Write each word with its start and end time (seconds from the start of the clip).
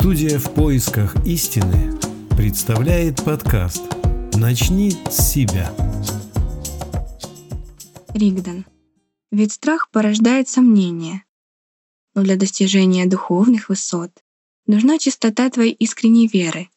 Студия 0.00 0.38
«В 0.38 0.54
поисках 0.54 1.16
истины» 1.26 1.98
представляет 2.36 3.24
подкаст 3.24 3.82
«Начни 4.34 4.92
с 4.92 5.32
себя». 5.32 5.74
Ригдан. 8.14 8.64
Ведь 9.32 9.54
страх 9.54 9.90
порождает 9.90 10.48
сомнения. 10.48 11.24
Но 12.14 12.22
для 12.22 12.36
достижения 12.36 13.06
духовных 13.06 13.70
высот 13.70 14.12
нужна 14.66 15.00
чистота 15.00 15.50
твоей 15.50 15.72
искренней 15.72 16.28
веры. 16.28 16.70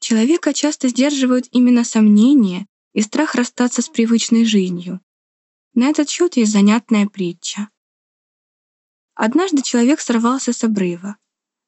Человека 0.00 0.52
часто 0.52 0.88
сдерживают 0.88 1.46
именно 1.52 1.84
сомнения 1.84 2.66
и 2.92 3.00
страх 3.00 3.34
расстаться 3.34 3.80
с 3.80 3.88
привычной 3.88 4.44
жизнью. 4.44 5.00
На 5.72 5.88
этот 5.88 6.10
счет 6.10 6.36
есть 6.36 6.52
занятная 6.52 7.06
притча. 7.06 7.70
Однажды 9.14 9.62
человек 9.62 10.00
сорвался 10.00 10.52
с 10.52 10.62
обрыва, 10.62 11.16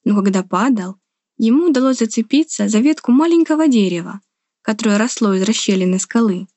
но 0.03 0.15
когда 0.23 0.43
падал, 0.43 0.97
ему 1.37 1.69
удалось 1.69 1.99
зацепиться 1.99 2.67
за 2.67 2.79
ветку 2.79 3.11
маленького 3.11 3.67
дерева, 3.67 4.21
которое 4.61 4.97
росло 4.97 5.33
из 5.33 5.43
расщелины 5.43 5.99
скалы. 5.99 6.47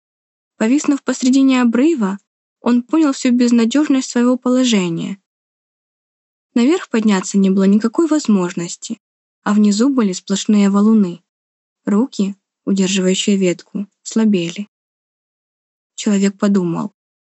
Повиснув 0.57 1.03
посредине 1.03 1.63
обрыва, 1.63 2.19
он 2.61 2.83
понял 2.83 3.13
всю 3.13 3.33
безнадежность 3.33 4.11
своего 4.11 4.37
положения. 4.37 5.21
Наверх 6.55 6.89
подняться 6.89 7.39
не 7.39 7.51
было 7.51 7.65
никакой 7.65 8.07
возможности, 8.07 9.01
а 9.43 9.55
внизу 9.55 9.89
были 9.89 10.13
сплошные 10.13 10.71
валуны. 10.71 11.23
Руки, 11.85 12.37
удерживающие 12.65 13.37
ветку, 13.37 13.89
слабели. 14.03 14.69
Человек 15.95 16.39
подумал, 16.39 16.93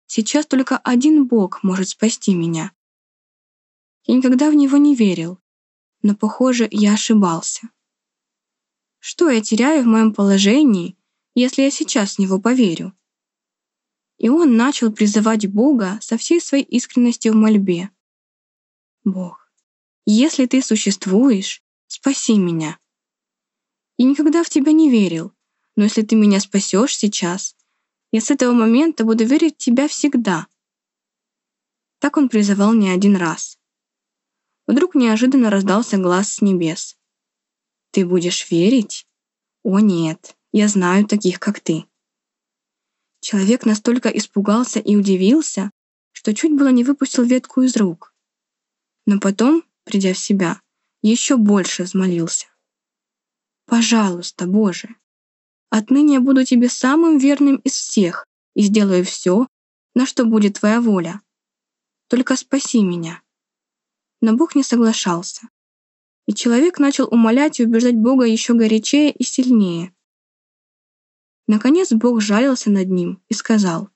сейчас 0.06 0.46
только 0.46 0.78
один 0.78 1.26
Бог 1.26 1.62
может 1.62 1.88
спасти 1.88 2.34
меня. 2.34 2.72
Я 4.04 4.14
никогда 4.16 4.50
в 4.50 4.54
него 4.54 4.76
не 4.76 4.94
верил, 4.94 5.40
но, 6.06 6.14
похоже, 6.14 6.68
я 6.70 6.92
ошибался. 6.92 7.68
Что 9.00 9.28
я 9.28 9.40
теряю 9.40 9.82
в 9.82 9.86
моем 9.86 10.14
положении, 10.14 10.96
если 11.34 11.62
я 11.62 11.70
сейчас 11.72 12.14
в 12.14 12.18
него 12.20 12.40
поверю? 12.40 12.96
И 14.18 14.28
он 14.28 14.56
начал 14.56 14.92
призывать 14.92 15.48
Бога 15.48 15.98
со 16.00 16.16
всей 16.16 16.40
своей 16.40 16.62
искренностью 16.62 17.32
в 17.32 17.36
мольбе. 17.36 17.90
«Бог, 19.02 19.50
если 20.04 20.46
ты 20.46 20.62
существуешь, 20.62 21.60
спаси 21.88 22.38
меня. 22.38 22.78
Я 23.98 24.06
никогда 24.06 24.44
в 24.44 24.48
тебя 24.48 24.70
не 24.70 24.88
верил, 24.88 25.32
но 25.74 25.82
если 25.84 26.02
ты 26.02 26.14
меня 26.14 26.38
спасешь 26.38 26.96
сейчас, 26.96 27.56
я 28.12 28.20
с 28.20 28.30
этого 28.30 28.52
момента 28.52 29.04
буду 29.04 29.24
верить 29.24 29.54
в 29.54 29.64
тебя 29.64 29.88
всегда». 29.88 30.46
Так 31.98 32.16
он 32.16 32.28
призывал 32.28 32.74
не 32.74 32.90
один 32.90 33.16
раз. 33.16 33.55
Вдруг 34.66 34.94
неожиданно 34.94 35.50
раздался 35.50 35.96
глаз 35.96 36.34
с 36.34 36.42
небес. 36.42 36.96
«Ты 37.92 38.04
будешь 38.04 38.50
верить? 38.50 39.06
О 39.62 39.78
нет, 39.78 40.36
я 40.52 40.68
знаю 40.68 41.06
таких, 41.06 41.38
как 41.38 41.60
ты». 41.60 41.86
Человек 43.20 43.64
настолько 43.64 44.08
испугался 44.08 44.80
и 44.80 44.96
удивился, 44.96 45.70
что 46.12 46.34
чуть 46.34 46.52
было 46.52 46.68
не 46.68 46.84
выпустил 46.84 47.24
ветку 47.24 47.62
из 47.62 47.76
рук. 47.76 48.12
Но 49.06 49.20
потом, 49.20 49.62
придя 49.84 50.14
в 50.14 50.18
себя, 50.18 50.60
еще 51.02 51.36
больше 51.36 51.84
взмолился. 51.84 52.46
«Пожалуйста, 53.66 54.46
Боже, 54.46 54.96
отныне 55.70 56.14
я 56.14 56.20
буду 56.20 56.44
Тебе 56.44 56.68
самым 56.68 57.18
верным 57.18 57.56
из 57.56 57.72
всех 57.72 58.26
и 58.54 58.62
сделаю 58.62 59.04
все, 59.04 59.46
на 59.94 60.06
что 60.06 60.24
будет 60.24 60.60
Твоя 60.60 60.80
воля. 60.80 61.20
Только 62.08 62.36
спаси 62.36 62.82
меня». 62.82 63.22
Но 64.26 64.36
Бог 64.36 64.56
не 64.56 64.64
соглашался. 64.64 65.48
И 66.26 66.34
человек 66.34 66.80
начал 66.80 67.06
умолять 67.06 67.60
и 67.60 67.64
убеждать 67.64 67.94
Бога 67.94 68.24
еще 68.24 68.54
горячее 68.54 69.12
и 69.12 69.22
сильнее. 69.22 69.94
Наконец 71.46 71.92
Бог 71.92 72.20
жалился 72.20 72.68
над 72.68 72.88
ним 72.88 73.22
и 73.28 73.34
сказал, 73.34 73.88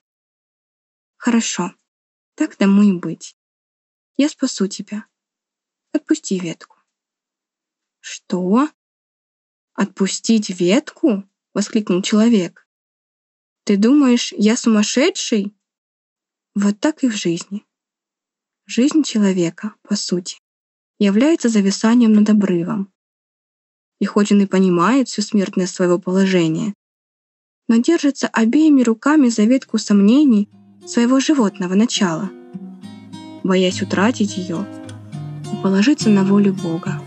«Хорошо, 1.17 1.73
так 2.35 2.55
тому 2.55 2.81
и 2.81 2.93
быть. 2.93 3.35
Я 4.15 4.29
спасу 4.29 4.67
тебя. 4.67 5.05
Отпусти 5.91 6.39
ветку». 6.39 6.77
«Что? 7.99 8.69
Отпустить 9.73 10.49
ветку?»— 10.49 11.25
воскликнул 11.53 12.01
человек. 12.01 12.65
«Ты 13.65 13.75
думаешь, 13.75 14.31
я 14.37 14.55
сумасшедший?» 14.55 15.53
Вот 16.55 16.79
так 16.79 17.03
и 17.03 17.09
в 17.09 17.17
жизни. 17.17 17.65
Жизнь 18.67 19.03
человека, 19.03 19.73
по 19.81 19.95
сути, 19.95 20.37
является 20.99 21.49
зависанием 21.49 22.13
над 22.13 22.29
обрывом. 22.29 22.91
И 23.99 24.05
хоть 24.05 24.31
он 24.31 24.41
и 24.41 24.45
понимает 24.45 25.07
всю 25.07 25.21
смертность 25.21 25.73
своего 25.73 25.99
положения, 25.99 26.73
но 27.67 27.77
держится 27.77 28.27
обеими 28.27 28.83
руками 28.83 29.29
за 29.29 29.43
ветку 29.43 29.77
сомнений 29.77 30.47
своего 30.85 31.19
животного 31.19 31.73
начала, 31.73 32.29
боясь 33.43 33.81
утратить 33.81 34.37
ее 34.37 34.65
и 35.51 35.63
положиться 35.63 36.09
на 36.09 36.23
волю 36.23 36.53
Бога. 36.53 37.00